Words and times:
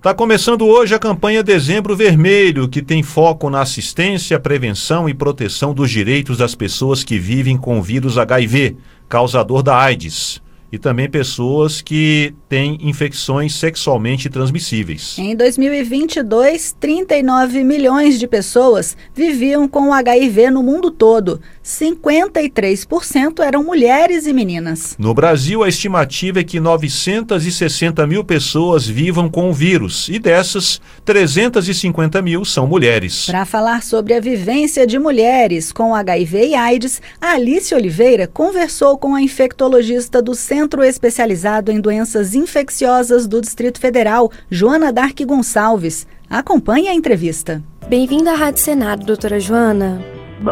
Está 0.00 0.14
começando 0.14 0.66
hoje 0.66 0.94
a 0.94 0.98
campanha 0.98 1.42
Dezembro 1.42 1.94
Vermelho, 1.94 2.66
que 2.70 2.80
tem 2.80 3.02
foco 3.02 3.50
na 3.50 3.60
assistência, 3.60 4.40
prevenção 4.40 5.06
e 5.06 5.12
proteção 5.12 5.74
dos 5.74 5.90
direitos 5.90 6.38
das 6.38 6.54
pessoas 6.54 7.04
que 7.04 7.18
vivem 7.18 7.58
com 7.58 7.78
o 7.78 7.82
vírus 7.82 8.16
HIV, 8.16 8.78
causador 9.10 9.62
da 9.62 9.76
AIDS 9.76 10.40
e 10.72 10.78
também 10.78 11.10
pessoas 11.10 11.82
que 11.82 12.32
têm 12.48 12.78
infecções 12.80 13.54
sexualmente 13.54 14.28
transmissíveis. 14.28 15.16
Em 15.18 15.34
2022, 15.34 16.76
39 16.78 17.64
milhões 17.64 18.18
de 18.18 18.26
pessoas 18.26 18.96
viviam 19.14 19.66
com 19.66 19.92
HIV 19.92 20.50
no 20.50 20.62
mundo 20.62 20.90
todo. 20.90 21.40
53% 21.64 23.40
eram 23.40 23.64
mulheres 23.64 24.26
e 24.26 24.32
meninas. 24.32 24.96
No 24.98 25.12
Brasil, 25.12 25.62
a 25.62 25.68
estimativa 25.68 26.40
é 26.40 26.44
que 26.44 26.60
960 26.60 28.06
mil 28.06 28.24
pessoas 28.24 28.86
vivam 28.86 29.28
com 29.28 29.50
o 29.50 29.52
vírus 29.52 30.08
e 30.08 30.18
dessas, 30.18 30.80
350 31.04 32.22
mil 32.22 32.44
são 32.44 32.66
mulheres. 32.66 33.26
Para 33.26 33.44
falar 33.44 33.82
sobre 33.82 34.14
a 34.14 34.20
vivência 34.20 34.86
de 34.86 34.98
mulheres 34.98 35.72
com 35.72 35.94
HIV 35.94 36.48
e 36.48 36.54
AIDS, 36.54 37.02
a 37.20 37.32
Alice 37.32 37.74
Oliveira 37.74 38.26
conversou 38.26 38.98
com 38.98 39.14
a 39.14 39.22
infectologista 39.22 40.22
do 40.22 40.34
Centro 40.34 40.59
Centro 40.60 40.84
Especializado 40.84 41.72
em 41.72 41.80
Doenças 41.80 42.34
Infecciosas 42.34 43.26
do 43.26 43.40
Distrito 43.40 43.80
Federal, 43.80 44.30
Joana 44.50 44.92
Dark 44.92 45.18
Gonçalves. 45.24 46.06
Acompanhe 46.28 46.86
a 46.86 46.92
entrevista. 46.92 47.62
Bem-vinda 47.88 48.32
à 48.32 48.34
Rádio 48.34 48.60
Senado, 48.60 49.06
doutora 49.06 49.40
Joana. 49.40 50.02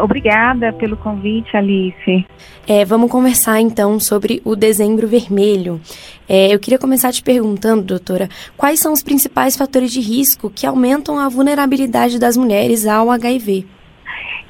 Obrigada 0.01 0.73
pelo 0.73 0.97
convite, 0.97 1.55
Alice. 1.55 2.25
É, 2.67 2.83
vamos 2.85 3.11
conversar 3.11 3.61
então 3.61 3.99
sobre 3.99 4.41
o 4.43 4.55
dezembro 4.55 5.07
vermelho. 5.07 5.79
É, 6.27 6.51
eu 6.51 6.57
queria 6.57 6.79
começar 6.79 7.11
te 7.13 7.21
perguntando, 7.21 7.83
doutora, 7.83 8.29
quais 8.57 8.79
são 8.79 8.91
os 8.91 9.03
principais 9.03 9.55
fatores 9.55 9.91
de 9.91 9.99
risco 9.99 10.49
que 10.49 10.65
aumentam 10.65 11.19
a 11.19 11.29
vulnerabilidade 11.29 12.17
das 12.17 12.35
mulheres 12.35 12.87
ao 12.87 13.11
HIV? 13.11 13.67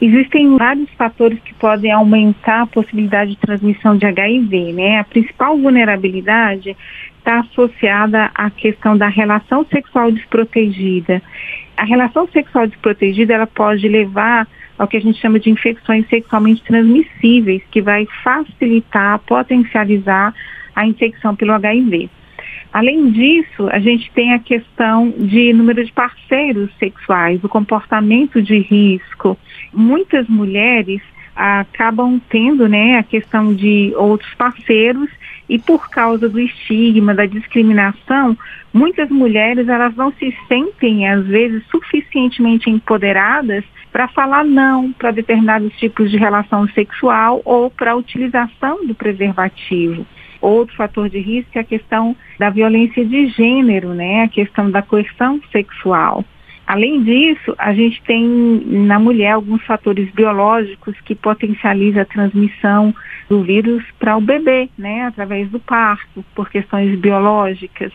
Existem 0.02 0.56
vários 0.58 0.90
fatores 0.92 1.40
que 1.40 1.54
podem 1.56 1.92
aumentar 1.92 2.62
a 2.62 2.68
possibilidade 2.68 3.32
de 3.32 3.38
transmissão 3.38 3.98
de 3.98 4.06
HIV, 4.06 4.72
né? 4.72 5.00
A 5.00 5.04
principal 5.04 5.58
vulnerabilidade 5.58 6.76
está 7.18 7.42
associada 7.42 8.32
à 8.34 8.50
questão 8.50 8.98
da 8.98 9.10
relação 9.10 9.66
sexual 9.66 10.10
desprotegida. 10.10 11.22
A 11.76 11.84
relação 11.84 12.28
sexual 12.30 12.68
desprotegida, 12.68 13.34
ela 13.34 13.48
pode 13.48 13.88
levar 13.90 14.48
ao 14.78 14.88
que 14.88 14.96
a 14.96 15.02
gente 15.02 15.20
chama 15.20 15.38
de 15.38 15.50
infecções 15.50 16.08
sexualmente 16.08 16.64
transmissíveis, 16.64 17.62
que 17.70 17.82
vai 17.82 18.08
facilitar, 18.24 19.20
potencializar 19.20 20.34
a 20.74 20.88
infecção 20.88 21.36
pelo 21.36 21.52
HIV. 21.52 22.10
Além 22.72 23.10
disso, 23.12 23.68
a 23.72 23.80
gente 23.80 24.12
tem 24.12 24.34
a 24.34 24.40
questão 24.40 25.10
de 25.18 25.52
número 25.54 25.84
de 25.84 25.92
parceiros 25.92 26.70
sexuais, 26.78 27.44
o 27.44 27.50
comportamento 27.50 28.42
de 28.42 28.60
risco. 28.60 29.38
Muitas 29.74 30.28
mulheres 30.28 31.02
acabam 31.36 32.20
tendo 32.30 32.68
né, 32.68 32.98
a 32.98 33.04
questão 33.04 33.54
de 33.56 33.94
outros 33.96 34.34
parceiros 34.36 35.10
e 35.48 35.58
por 35.58 35.90
causa 35.90 36.30
do 36.30 36.40
estigma, 36.40 37.16
da 37.16 37.26
discriminação, 37.26 38.38
muitas 38.74 39.10
mulheres 39.10 39.68
elas 39.68 39.96
não 39.96 40.12
se 40.12 40.36
sentem 40.48 41.08
às 41.08 41.26
vezes 41.26 41.64
suficientemente 41.72 42.70
empoderadas 42.70 43.64
para 43.92 44.08
falar 44.10 44.44
não 44.44 44.92
para 44.92 45.12
determinados 45.12 45.74
tipos 45.78 46.12
de 46.12 46.18
relação 46.18 46.68
sexual 46.70 47.42
ou 47.44 47.72
para 47.72 47.92
a 47.92 47.96
utilização 47.96 48.86
do 48.86 48.94
preservativo. 48.94 50.06
Outro 50.42 50.76
fator 50.76 51.10
de 51.10 51.20
risco 51.20 51.58
é 51.58 51.62
a 51.62 51.64
questão 51.64 52.16
da 52.38 52.50
violência 52.50 53.06
de 53.06 53.28
gênero, 53.28 53.94
né? 53.94 54.24
A 54.24 54.28
questão 54.30 54.72
da 54.72 54.82
coerção 54.82 55.42
sexual. 55.52 56.24
Além 56.70 57.02
disso, 57.02 57.56
a 57.58 57.74
gente 57.74 58.00
tem 58.04 58.24
na 58.64 59.00
mulher 59.00 59.32
alguns 59.32 59.66
fatores 59.66 60.08
biológicos 60.12 60.96
que 61.02 61.16
potencializam 61.16 62.04
a 62.04 62.06
transmissão 62.06 62.94
do 63.28 63.42
vírus 63.42 63.84
para 63.98 64.16
o 64.16 64.22
bebê, 64.22 64.70
né, 64.78 65.08
através 65.08 65.50
do 65.50 65.60
parto, 65.60 66.24
por 66.36 66.48
questões 66.48 66.96
biológicas. 67.00 67.92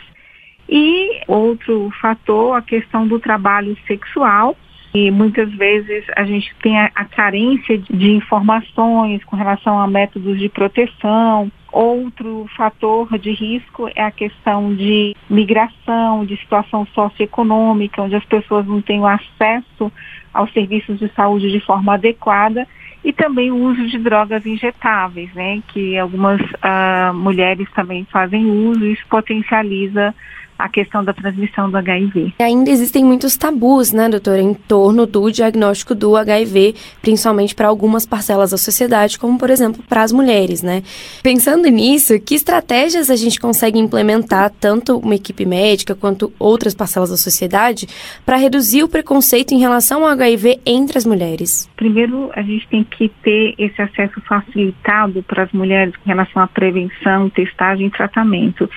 E 0.69 1.21
outro 1.29 1.89
fator, 2.01 2.57
a 2.57 2.63
questão 2.63 3.07
do 3.07 3.21
trabalho 3.21 3.77
sexual, 3.87 4.57
e 4.93 5.09
muitas 5.09 5.53
vezes 5.55 6.05
a 6.17 6.25
gente 6.25 6.53
tem 6.61 6.77
a, 6.77 6.91
a 6.97 7.05
carência 7.05 7.79
de, 7.79 7.93
de 7.93 8.11
informações 8.11 9.23
com 9.23 9.37
relação 9.37 9.79
a 9.79 9.87
métodos 9.87 10.37
de 10.37 10.49
proteção, 10.49 11.49
Outro 11.75 12.47
fator 12.57 13.19
de 13.19 13.33
risco 13.33 13.91
é 13.97 14.05
a 14.05 14.11
questão 14.13 14.73
de 14.77 15.17
migração, 15.29 16.25
de 16.25 16.37
situação 16.37 16.87
socioeconômica, 16.95 18.01
onde 18.01 18.15
as 18.15 18.25
pessoas 18.27 18.65
não 18.65 18.81
têm 18.81 19.05
acesso 19.05 19.91
aos 20.33 20.53
serviços 20.53 21.01
de 21.01 21.09
saúde 21.17 21.51
de 21.51 21.59
forma 21.59 21.95
adequada 21.95 22.65
e 23.05 23.13
também 23.13 23.51
o 23.51 23.57
uso 23.57 23.89
de 23.89 23.99
drogas 23.99 24.47
injetáveis, 24.47 25.35
né, 25.35 25.61
que 25.67 25.99
algumas 25.99 26.41
uh, 26.41 27.13
mulheres 27.13 27.69
também 27.73 28.05
fazem 28.05 28.47
uso 28.47 28.87
e 28.87 28.93
isso 28.93 29.05
potencializa 29.11 30.15
a 30.65 30.69
questão 30.71 31.05
da 31.05 31.13
transmissão 31.13 31.71
do 31.71 31.77
HIV. 31.77 32.33
Ainda 32.39 32.71
existem 32.71 33.05
muitos 33.05 33.37
tabus, 33.37 33.93
né, 33.93 34.09
doutora, 34.09 34.41
em 34.41 34.55
torno 34.55 35.05
do 35.05 35.31
diagnóstico 35.31 35.95
do 35.95 36.17
HIV, 36.17 36.75
principalmente 37.03 37.55
para 37.55 37.69
algumas 37.69 38.07
parcelas 38.07 38.51
da 38.51 38.57
sociedade, 38.57 39.19
como 39.19 39.39
por 39.39 39.51
exemplo 39.51 39.85
para 39.87 40.03
as 40.03 40.11
mulheres, 40.11 40.63
né? 40.63 40.83
Pensando 41.23 41.69
nisso, 41.69 42.19
que 42.19 42.35
estratégias 42.35 43.11
a 43.11 43.17
gente 43.17 43.39
consegue 43.39 43.79
implementar, 43.79 44.51
tanto 44.59 44.97
uma 44.97 45.15
equipe 45.15 45.45
médica 45.45 45.95
quanto 45.95 46.33
outras 46.39 46.75
parcelas 46.75 47.11
da 47.11 47.19
sociedade, 47.19 47.87
para 48.25 48.39
reduzir 48.39 48.83
o 48.83 48.89
preconceito 48.89 49.53
em 49.53 49.59
relação 49.59 50.03
ao 50.03 50.13
HIV 50.13 50.61
entre 50.65 50.97
as 50.97 51.05
mulheres? 51.05 51.69
Primeiro, 51.77 52.31
a 52.35 52.41
gente 52.41 52.67
tem 52.69 52.83
que 52.85 53.11
ter 53.23 53.55
esse 53.59 53.83
acesso 53.83 54.19
facilitado 54.23 55.23
para 55.25 55.43
as 55.43 55.53
mulheres 55.53 55.95
com 55.97 56.09
relação 56.09 56.41
à 56.41 56.47
prevenção, 56.47 57.29
testagem 57.29 57.89
e 57.89 57.91
tratamento. 57.91 58.71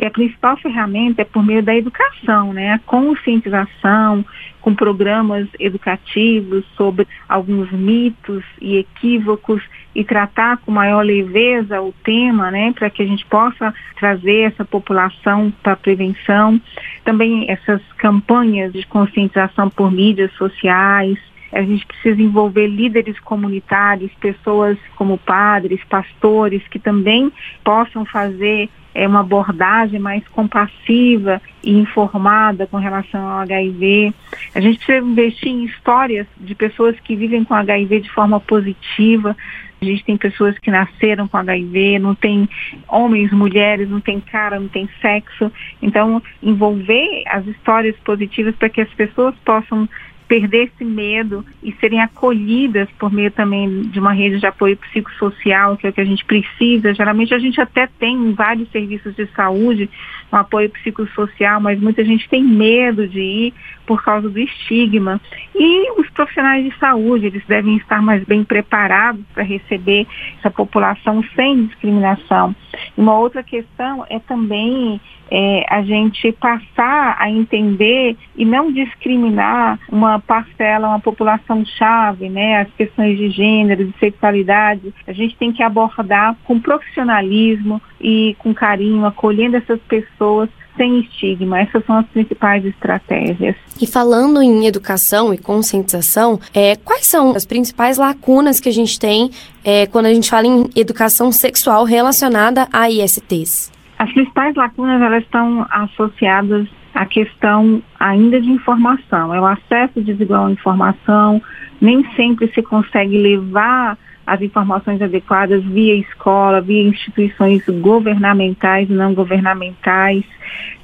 E 0.00 0.04
a 0.04 0.10
principal 0.10 0.56
ferramenta 0.56 1.22
é 1.22 1.27
por 1.28 1.44
meio 1.44 1.62
da 1.62 1.74
educação, 1.74 2.52
né? 2.52 2.72
A 2.72 2.78
conscientização, 2.78 4.24
com 4.60 4.74
programas 4.74 5.48
educativos 5.58 6.64
sobre 6.76 7.06
alguns 7.28 7.70
mitos 7.70 8.44
e 8.60 8.76
equívocos 8.76 9.62
e 9.94 10.04
tratar 10.04 10.58
com 10.58 10.70
maior 10.70 11.02
leveza 11.04 11.80
o 11.80 11.92
tema, 12.04 12.50
né, 12.50 12.72
para 12.72 12.90
que 12.90 13.02
a 13.02 13.06
gente 13.06 13.24
possa 13.26 13.74
trazer 13.98 14.52
essa 14.52 14.64
população 14.64 15.52
para 15.62 15.72
a 15.72 15.76
prevenção. 15.76 16.60
Também 17.04 17.50
essas 17.50 17.80
campanhas 17.96 18.72
de 18.72 18.86
conscientização 18.86 19.70
por 19.70 19.90
mídias 19.90 20.32
sociais, 20.34 21.18
a 21.52 21.62
gente 21.62 21.86
precisa 21.86 22.20
envolver 22.20 22.66
líderes 22.66 23.18
comunitários, 23.20 24.10
pessoas 24.20 24.78
como 24.96 25.18
padres, 25.18 25.82
pastores, 25.84 26.62
que 26.68 26.78
também 26.78 27.32
possam 27.64 28.04
fazer 28.04 28.68
é, 28.94 29.06
uma 29.06 29.20
abordagem 29.20 29.98
mais 29.98 30.26
compassiva 30.28 31.40
e 31.62 31.72
informada 31.72 32.66
com 32.66 32.76
relação 32.76 33.20
ao 33.26 33.38
HIV. 33.40 34.12
A 34.54 34.60
gente 34.60 34.78
precisa 34.78 35.06
investir 35.06 35.48
em 35.48 35.64
histórias 35.64 36.26
de 36.36 36.54
pessoas 36.54 36.98
que 37.00 37.14
vivem 37.14 37.44
com 37.44 37.54
HIV 37.54 38.00
de 38.00 38.10
forma 38.10 38.40
positiva. 38.40 39.36
A 39.80 39.84
gente 39.84 40.04
tem 40.04 40.16
pessoas 40.16 40.58
que 40.58 40.70
nasceram 40.70 41.28
com 41.28 41.36
HIV, 41.36 42.00
não 42.00 42.14
tem 42.14 42.48
homens, 42.88 43.30
mulheres, 43.32 43.88
não 43.88 44.00
tem 44.00 44.18
cara, 44.18 44.58
não 44.58 44.68
tem 44.68 44.88
sexo. 45.00 45.52
Então, 45.80 46.20
envolver 46.42 47.22
as 47.28 47.46
histórias 47.46 47.94
positivas 48.04 48.56
para 48.56 48.68
que 48.68 48.80
as 48.80 48.92
pessoas 48.94 49.34
possam 49.44 49.88
perder 50.28 50.64
esse 50.64 50.84
medo 50.84 51.44
e 51.62 51.72
serem 51.80 52.00
acolhidas 52.00 52.86
por 52.98 53.10
meio 53.10 53.30
também 53.30 53.82
de 53.84 53.98
uma 53.98 54.12
rede 54.12 54.38
de 54.38 54.46
apoio 54.46 54.76
psicossocial, 54.76 55.76
que 55.76 55.86
é 55.86 55.90
o 55.90 55.92
que 55.92 56.02
a 56.02 56.04
gente 56.04 56.24
precisa. 56.24 56.94
Geralmente 56.94 57.34
a 57.34 57.38
gente 57.38 57.58
até 57.60 57.88
tem 57.98 58.32
vários 58.34 58.70
serviços 58.70 59.16
de 59.16 59.26
saúde, 59.28 59.88
um 60.32 60.36
apoio 60.36 60.70
psicossocial, 60.70 61.60
mas 61.60 61.80
muita 61.80 62.04
gente 62.04 62.28
tem 62.28 62.42
medo 62.42 63.06
de 63.06 63.20
ir 63.20 63.54
por 63.86 64.04
causa 64.04 64.28
do 64.28 64.38
estigma. 64.38 65.20
E 65.54 65.90
os 65.98 66.08
profissionais 66.10 66.64
de 66.64 66.78
saúde, 66.78 67.26
eles 67.26 67.42
devem 67.46 67.76
estar 67.78 68.02
mais 68.02 68.22
bem 68.24 68.44
preparados 68.44 69.24
para 69.32 69.42
receber 69.42 70.06
essa 70.38 70.50
população 70.50 71.24
sem 71.34 71.66
discriminação. 71.66 72.54
Uma 72.96 73.18
outra 73.18 73.42
questão 73.42 74.04
é 74.10 74.18
também 74.18 75.00
é, 75.30 75.64
a 75.68 75.82
gente 75.82 76.32
passar 76.32 77.16
a 77.18 77.30
entender 77.30 78.16
e 78.36 78.44
não 78.44 78.72
discriminar 78.72 79.78
uma 79.90 80.18
parcela, 80.18 80.88
uma 80.88 81.00
população 81.00 81.64
chave, 81.64 82.28
né, 82.28 82.60
as 82.60 82.70
questões 82.74 83.16
de 83.18 83.30
gênero, 83.30 83.86
de 83.86 83.98
sexualidade, 83.98 84.92
a 85.06 85.12
gente 85.12 85.36
tem 85.36 85.52
que 85.52 85.62
abordar 85.62 86.36
com 86.44 86.60
profissionalismo 86.60 87.80
e 88.00 88.36
com 88.38 88.54
carinho, 88.54 89.04
acolhendo 89.04 89.56
essas 89.56 89.80
pessoas 89.82 90.48
sem 90.76 91.00
estigma. 91.00 91.60
Essas 91.60 91.84
são 91.84 91.98
as 91.98 92.06
principais 92.06 92.64
estratégias. 92.64 93.56
E 93.80 93.86
falando 93.86 94.40
em 94.40 94.66
educação 94.66 95.34
e 95.34 95.38
conscientização, 95.38 96.40
é, 96.54 96.76
quais 96.76 97.06
são 97.06 97.32
as 97.34 97.44
principais 97.44 97.98
lacunas 97.98 98.60
que 98.60 98.68
a 98.68 98.72
gente 98.72 98.98
tem 98.98 99.30
é, 99.64 99.86
quando 99.86 100.06
a 100.06 100.14
gente 100.14 100.30
fala 100.30 100.46
em 100.46 100.70
educação 100.76 101.32
sexual 101.32 101.84
relacionada 101.84 102.68
a 102.72 102.88
ISTs? 102.88 103.72
As 103.98 104.12
principais 104.12 104.54
lacunas 104.54 105.02
elas 105.02 105.24
estão 105.24 105.66
associadas 105.70 106.68
a 106.94 107.04
questão 107.04 107.82
ainda 107.98 108.40
de 108.40 108.50
informação, 108.50 109.34
é 109.34 109.40
o 109.40 109.44
acesso 109.44 110.00
desigual 110.00 110.46
à 110.46 110.50
informação, 110.50 111.40
nem 111.80 112.04
sempre 112.14 112.48
se 112.52 112.62
consegue 112.62 113.16
levar 113.18 113.96
as 114.28 114.42
informações 114.42 115.00
adequadas 115.00 115.64
via 115.64 115.94
escola, 115.94 116.60
via 116.60 116.86
instituições 116.86 117.64
governamentais 117.66 118.90
e 118.90 118.92
não 118.92 119.14
governamentais. 119.14 120.22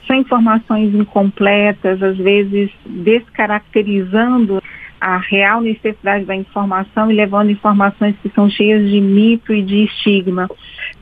São 0.07 0.17
informações 0.17 0.95
incompletas, 0.95 2.03
às 2.03 2.17
vezes 2.17 2.71
descaracterizando 2.87 4.63
a 4.99 5.19
real 5.19 5.61
necessidade 5.61 6.25
da 6.25 6.35
informação 6.35 7.11
e 7.11 7.15
levando 7.15 7.51
informações 7.51 8.17
que 8.23 8.31
são 8.31 8.49
cheias 8.49 8.89
de 8.89 8.99
mito 8.99 9.53
e 9.53 9.61
de 9.61 9.85
estigma. 9.85 10.49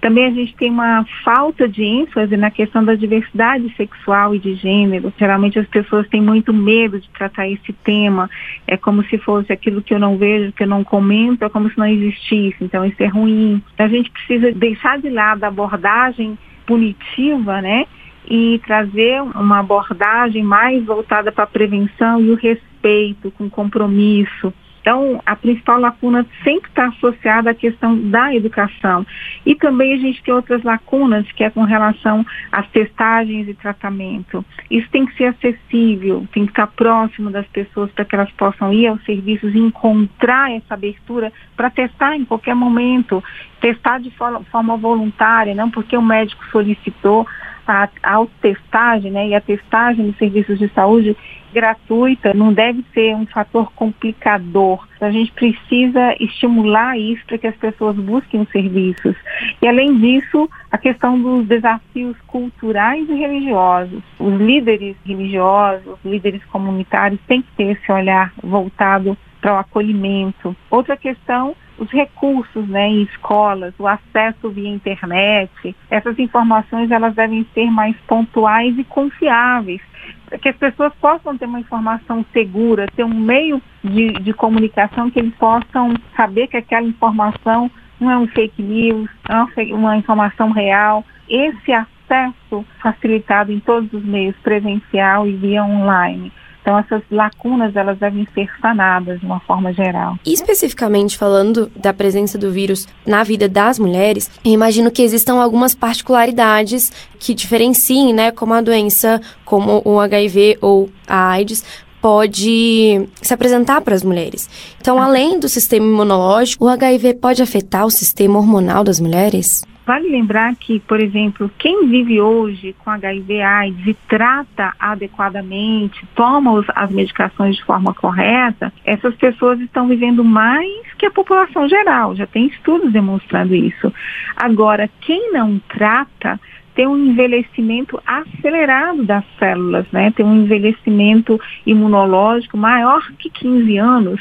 Também 0.03 0.27
a 0.27 0.31
gente 0.31 0.57
tem 0.57 0.69
uma 0.69 1.07
falta 1.25 1.69
de 1.69 1.85
ênfase 1.85 2.37
na 2.37 2.51
questão 2.51 2.85
da 2.85 2.97
diversidade 2.97 3.73
sexual 3.77 4.35
e 4.35 4.39
de 4.41 4.57
gênero. 4.57 5.13
Geralmente 5.17 5.61
as 5.61 5.69
pessoas 5.69 6.09
têm 6.09 6.21
muito 6.21 6.53
medo 6.53 6.99
de 6.99 7.09
tratar 7.11 7.49
esse 7.49 7.73
tema. 7.73 8.29
É 8.67 8.77
como 8.77 9.05
se 9.05 9.17
fosse 9.19 9.53
aquilo 9.53 9.81
que 9.81 9.95
eu 9.95 10.01
não 10.01 10.19
vejo, 10.19 10.53
que 10.53 10.65
eu 10.65 10.67
não 10.67 10.83
comento, 10.83 11.45
é 11.45 11.49
como 11.49 11.71
se 11.71 11.79
não 11.79 11.87
existisse. 11.87 12.57
Então 12.61 12.85
isso 12.85 13.01
é 13.01 13.07
ruim. 13.07 13.63
A 13.79 13.87
gente 13.87 14.11
precisa 14.11 14.51
deixar 14.51 14.99
de 14.99 15.09
lado 15.09 15.45
a 15.45 15.49
abordagem 15.49 16.37
punitiva, 16.67 17.63
né? 17.63 17.87
e 18.29 18.61
trazer 18.65 19.21
uma 19.21 19.59
abordagem 19.59 20.43
mais 20.43 20.85
voltada 20.85 21.33
para 21.33 21.45
a 21.45 21.47
prevenção 21.47 22.21
e 22.21 22.31
o 22.31 22.37
respeito, 22.37 23.31
com 23.33 23.51
compromisso. 23.51 24.53
Então, 24.83 25.23
a 25.25 25.37
principal 25.37 25.79
lacuna 25.79 26.27
sempre 26.43 26.69
está 26.69 26.87
associada 26.89 27.51
à 27.51 27.55
questão 27.55 27.97
da 28.11 28.35
educação. 28.35 29.07
E 29.47 29.55
também 29.55 29.95
a 29.95 29.97
gente 29.97 30.21
tem 30.25 30.35
outras 30.35 30.63
lacunas, 30.65 31.31
que 31.33 31.45
é 31.45 31.51
com 31.51 31.63
relação 31.63 32.27
às 32.51 32.69
testagens 32.71 33.49
e 33.49 33.55
tratamento. 33.55 34.45
Isso 34.69 34.89
tem 34.91 35.07
que 35.07 35.17
ser 35.17 35.27
acessível, 35.27 36.27
tem 36.33 36.45
que 36.45 36.51
estar 36.51 36.67
próximo 36.67 37.31
das 37.31 37.47
pessoas 37.47 37.93
para 37.93 38.05
que 38.05 38.15
elas 38.17 38.31
possam 38.33 38.73
ir 38.73 38.89
aos 38.89 39.03
serviços 39.05 39.55
e 39.55 39.59
encontrar 39.59 40.51
essa 40.51 40.75
abertura 40.75 41.33
para 41.57 41.71
testar 41.71 42.17
em 42.17 42.25
qualquer 42.25 42.57
momento, 42.57 43.23
testar 43.61 44.01
de 44.01 44.11
forma, 44.11 44.43
forma 44.51 44.77
voluntária, 44.77 45.55
não 45.55 45.71
porque 45.71 45.97
o 45.97 46.03
médico 46.03 46.45
solicitou, 46.51 47.25
a 47.67 47.89
autotestagem 48.03 49.11
né, 49.11 49.29
e 49.29 49.35
a 49.35 49.41
testagem 49.41 50.07
dos 50.07 50.19
serviços 50.19 50.59
de 50.59 50.69
saúde 50.69 51.17
gratuita 51.53 52.33
não 52.33 52.53
deve 52.53 52.85
ser 52.95 53.15
um 53.15 53.27
fator 53.27 53.71
complicador. 53.75 54.87
A 55.01 55.11
gente 55.11 55.33
precisa 55.33 56.15
estimular 56.19 56.99
isso 56.99 57.25
para 57.27 57.39
que 57.39 57.47
as 57.47 57.57
pessoas 57.57 57.97
busquem 57.97 58.41
os 58.41 58.49
serviços. 58.49 59.15
E 59.61 59.69
além 59.69 59.99
disso, 59.99 60.49
a 60.71 60.79
questão 60.79 61.21
dos 61.21 61.47
desafios 61.47 62.17
culturais 62.27 63.09
e 63.09 63.15
religiosos. 63.15 64.03
Os 64.19 64.41
líderes 64.41 64.97
religiosos, 65.05 65.87
os 65.87 66.11
líderes 66.11 66.43
comunitários 66.47 67.21
têm 67.27 67.43
que 67.43 67.53
ter 67.57 67.73
esse 67.73 67.93
olhar 67.93 68.33
voltado 68.43 69.17
para 69.41 69.55
o 69.55 69.59
acolhimento. 69.59 70.57
Outra 70.71 70.97
questão 70.97 71.55
os 71.79 71.91
recursos 71.91 72.69
né, 72.69 72.89
em 72.89 73.03
escolas, 73.03 73.75
o 73.79 73.87
acesso 73.87 74.51
via 74.51 74.69
internet, 74.69 75.75
essas 75.91 76.19
informações 76.19 76.91
elas 76.91 77.15
devem 77.15 77.47
ser 77.55 77.71
mais 77.71 77.97
pontuais 78.07 78.79
e 78.79 78.85
confiáveis, 78.85 79.81
para 80.27 80.39
que 80.39 80.49
as 80.49 80.57
pessoas 80.57 80.93
possam 81.01 81.37
ter 81.37 81.47
uma 81.47 81.61
informação 81.61 82.25
segura, 82.33 82.87
ter 82.95 83.05
um 83.05 83.15
meio 83.15 83.61
de, 83.83 84.13
de 84.13 84.33
comunicação 84.33 85.11
que 85.11 85.19
eles 85.19 85.35
possam 85.35 85.95
saber 86.17 86.47
que 86.49 86.57
aquela 86.57 86.87
informação 86.87 87.71
não 88.01 88.11
é 88.11 88.19
um 88.19 88.27
fake 88.27 88.63
news, 88.63 89.09
é 89.29 89.75
uma 89.75 89.97
informação 89.97 90.51
real. 90.51 91.05
Esse 91.29 91.73
acesso 91.73 92.65
facilitado 92.81 93.53
em 93.53 93.61
todos 93.61 93.93
os 93.93 94.05
meios, 94.05 94.37
presencial 94.43 95.27
e 95.27 95.37
via 95.37 95.65
online. 95.65 96.33
Então 96.63 96.79
essas 96.79 97.03
lacunas 97.11 97.75
elas 97.75 97.99
devem 97.99 98.27
ser 98.35 98.49
sanadas 98.61 99.21
de 99.21 99.27
uma 99.27 99.41
forma 99.41 99.73
geral. 99.73 100.17
E 100.25 100.33
especificamente 100.33 101.19
falando 101.19 101.71
da 101.77 101.93
presença 101.93 102.39
do 102.39 102.51
vírus 102.53 102.87
na 103.07 103.25
vida 103.25 103.49
das 103.49 103.79
mulheres, 103.79 104.31
imagino 104.45 104.91
que 104.91 105.03
existam 105.03 105.35
algumas 105.35 105.75
particularidades 105.75 106.91
que 107.19 107.35
diferenciem, 107.35 108.13
né, 108.13 108.31
como 108.31 108.55
a 108.55 108.61
doença, 108.61 109.21
como 109.45 109.83
o 109.85 109.99
HIV 109.99 110.59
ou 110.61 110.89
a 111.07 111.31
AIDS 111.31 111.65
pode 112.01 113.09
se 113.23 113.33
apresentar 113.33 113.81
para 113.81 113.95
as 113.95 114.03
mulheres. 114.03 114.51
Então, 114.81 115.01
além 115.01 115.39
do 115.39 115.49
sistema 115.49 115.87
imunológico, 115.87 116.65
o 116.65 116.69
HIV 116.69 117.15
pode 117.15 117.41
afetar 117.43 117.87
o 117.87 117.91
sistema 117.91 118.39
hormonal 118.39 118.83
das 118.83 118.99
mulheres? 118.99 119.65
Vale 119.85 120.09
lembrar 120.09 120.55
que, 120.55 120.79
por 120.79 121.01
exemplo, 121.01 121.51
quem 121.59 121.89
vive 121.89 122.21
hoje 122.21 122.75
com 122.79 122.91
HIV 122.91 123.41
AIDS 123.43 123.87
e 123.87 123.95
trata 124.09 124.73
adequadamente, 124.79 126.07
toma 126.15 126.65
as 126.75 126.91
medicações 126.91 127.57
de 127.57 127.65
forma 127.65 127.93
correta, 127.93 128.73
essas 128.85 129.15
pessoas 129.17 129.59
estão 129.61 129.89
vivendo 129.89 130.23
mais 130.23 130.71
que 130.97 131.07
a 131.07 131.11
população 131.11 131.69
geral. 131.69 132.15
Já 132.15 132.27
tem 132.27 132.47
estudos 132.47 132.93
demonstrando 132.93 133.55
isso. 133.57 133.93
Agora, 134.37 134.89
quem 135.01 135.33
não 135.33 135.61
trata 135.69 136.39
tem 136.75 136.87
um 136.87 136.97
envelhecimento 136.97 138.01
acelerado 138.07 139.03
das 139.03 139.25
células, 139.39 139.87
né? 139.93 140.11
Tem 140.13 140.25
um 140.25 140.45
envelhecimento 140.45 141.39
imunológico 141.67 142.57
maior 142.57 143.03
que 143.19 143.29
15 143.29 143.77
anos. 143.77 144.21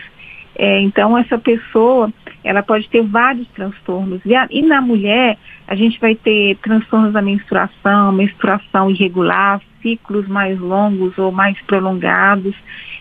É, 0.56 0.82
então, 0.82 1.18
essa 1.18 1.38
pessoa 1.38 2.12
ela 2.44 2.64
pode 2.64 2.90
ter 2.90 3.04
vários 3.04 3.48
transtornos. 3.50 4.22
E, 4.26 4.36
a, 4.36 4.48
e, 4.50 4.62
na 4.62 4.82
mulher, 4.82 5.38
a 5.68 5.76
gente 5.76 6.00
vai 6.00 6.16
ter 6.16 6.58
transtornos 6.58 7.14
da 7.14 7.22
menstruação, 7.22 8.12
menstruação 8.12 8.90
irregular, 8.90 9.62
ciclos 9.82 10.28
mais 10.28 10.60
longos 10.60 11.18
ou 11.18 11.32
mais 11.32 11.60
prolongados. 11.62 12.56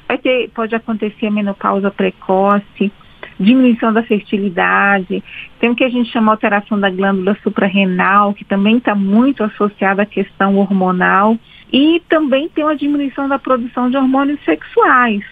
Vai 0.06 0.18
ter, 0.18 0.50
pode 0.50 0.74
acontecer 0.74 1.26
a 1.26 1.30
menopausa 1.30 1.90
precoce, 1.90 2.92
diminuição 3.38 3.92
da 3.92 4.02
fertilidade, 4.02 5.22
tem 5.58 5.70
o 5.70 5.74
que 5.74 5.84
a 5.84 5.88
gente 5.88 6.10
chama 6.10 6.32
alteração 6.32 6.78
da 6.78 6.90
glândula 6.90 7.36
suprarrenal, 7.42 8.34
que 8.34 8.44
também 8.44 8.76
está 8.76 8.94
muito 8.94 9.42
associada 9.42 10.02
à 10.02 10.06
questão 10.06 10.56
hormonal, 10.56 11.38
e 11.72 12.02
também 12.08 12.48
tem 12.48 12.64
uma 12.64 12.76
diminuição 12.76 13.28
da 13.28 13.38
produção 13.38 13.88
de 13.88 13.96
hormônios 13.96 14.42
sexuais, 14.44 15.22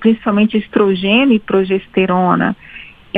principalmente 0.00 0.56
estrogênio 0.56 1.34
e 1.34 1.40
progesterona 1.40 2.56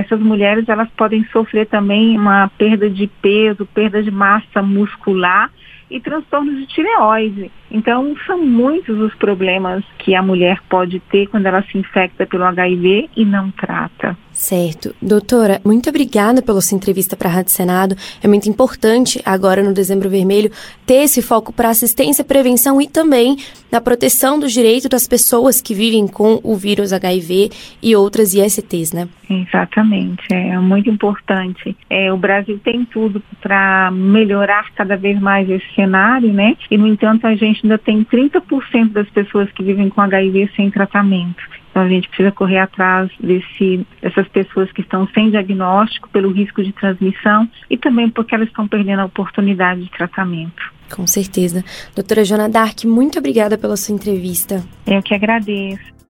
essas 0.01 0.21
mulheres 0.21 0.69
elas 0.69 0.89
podem 0.97 1.25
sofrer 1.33 1.67
também 1.67 2.19
uma 2.19 2.49
perda 2.59 2.89
de 2.89 3.07
peso, 3.07 3.67
perda 3.67 4.03
de 4.03 4.11
massa 4.11 4.63
muscular 4.63 5.51
e 5.91 6.01
transtornos 6.01 6.59
de 6.59 6.67
tireoide. 6.67 7.51
Então, 7.71 8.15
são 8.27 8.45
muitos 8.45 8.99
os 8.99 9.15
problemas 9.15 9.85
que 9.99 10.15
a 10.15 10.23
mulher 10.23 10.61
pode 10.69 11.01
ter 11.11 11.29
quando 11.29 11.47
ela 11.47 11.63
se 11.63 11.79
infecta 11.79 12.27
pelo 12.27 12.45
HIV 12.45 13.11
e 13.17 13.25
não 13.25 13.51
trata. 13.51 14.17
Certo. 14.33 14.95
Doutora, 15.03 15.61
muito 15.65 15.91
obrigada 15.91 16.41
pela 16.41 16.61
sua 16.61 16.77
entrevista 16.77 17.17
para 17.17 17.29
a 17.29 17.33
Rádio 17.33 17.53
Senado. 17.53 17.95
É 18.23 18.29
muito 18.29 18.49
importante, 18.49 19.21
agora 19.25 19.63
no 19.63 19.75
Dezembro 19.75 20.09
Vermelho, 20.09 20.51
ter 20.87 21.03
esse 21.03 21.21
foco 21.21 21.53
para 21.53 21.69
assistência, 21.69 22.25
prevenção 22.25 22.81
e 22.81 22.89
também 22.89 23.37
na 23.71 23.81
proteção 23.81 24.39
dos 24.39 24.53
direitos 24.53 24.89
das 24.89 25.07
pessoas 25.07 25.61
que 25.61 25.75
vivem 25.75 26.07
com 26.07 26.41
o 26.43 26.57
vírus 26.57 26.93
HIV 26.93 27.51
e 27.83 27.95
outras 27.95 28.35
ISTs, 28.35 28.93
né? 28.93 29.09
Exatamente. 29.29 30.27
É 30.33 30.59
muito 30.59 30.91
importante. 30.91 31.77
É, 31.89 32.13
o 32.13 32.17
Brasil 32.17 32.59
tem 32.65 32.85
tudo 32.85 33.23
para 33.41 33.91
melhorar 33.93 34.71
cada 34.75 34.97
vez 34.97 35.21
mais 35.21 35.49
esse 35.49 35.80
cenário, 35.81 36.33
né? 36.33 36.57
E, 36.71 36.77
no 36.77 36.87
entanto, 36.87 37.27
a 37.27 37.35
gente 37.35 37.61
ainda 37.65 37.79
tem 37.79 38.05
30% 38.05 38.91
das 38.93 39.09
pessoas 39.11 39.51
que 39.53 39.63
vivem 39.63 39.89
com 39.89 40.01
HIV 40.01 40.51
sem 40.55 40.71
tratamento. 40.71 41.43
Então 41.71 41.83
a 41.83 41.89
gente 41.89 42.09
precisa 42.09 42.33
correr 42.33 42.59
atrás 42.59 43.11
desse, 43.21 43.87
dessas 44.03 44.27
pessoas 44.29 44.71
que 44.73 44.81
estão 44.81 45.09
sem 45.15 45.31
diagnóstico 45.31 46.09
pelo 46.11 46.33
risco 46.33 46.63
de 46.63 46.73
transmissão 46.73 47.49
e 47.69 47.77
também 47.77 48.11
porque 48.11 48.35
elas 48.35 48.49
estão 48.49 48.67
perdendo 48.67 49.01
a 49.01 49.05
oportunidade 49.05 49.85
de 49.85 49.91
tratamento. 49.91 50.61
Com 50.95 51.07
certeza. 51.07 51.65
Doutora 51.95 52.25
Jona 52.25 52.49
Dark, 52.49 52.85
muito 52.85 53.19
obrigada 53.21 53.57
pela 53.57 53.77
sua 53.77 53.95
entrevista. 53.95 54.65
Eu 54.85 55.01
que 55.01 55.15
agradeço. 55.15 55.91